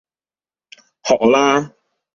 [1.03, 1.75] 學我啦